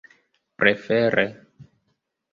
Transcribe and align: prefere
prefere 0.61 1.27